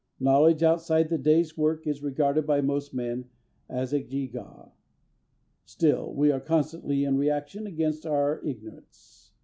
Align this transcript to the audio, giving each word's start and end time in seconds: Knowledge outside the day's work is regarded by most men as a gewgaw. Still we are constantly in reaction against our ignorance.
Knowledge 0.19 0.63
outside 0.63 1.09
the 1.09 1.19
day's 1.19 1.55
work 1.55 1.85
is 1.85 2.01
regarded 2.01 2.47
by 2.47 2.59
most 2.59 2.91
men 2.91 3.29
as 3.69 3.93
a 3.93 4.01
gewgaw. 4.01 4.71
Still 5.63 6.11
we 6.11 6.31
are 6.31 6.39
constantly 6.39 7.03
in 7.03 7.17
reaction 7.19 7.67
against 7.67 8.07
our 8.07 8.43
ignorance. 8.43 9.31